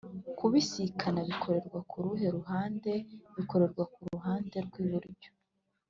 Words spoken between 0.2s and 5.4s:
kubisikana bikorerwa kuruhe ruhande?bikorerwa kuruhande rw’iburyo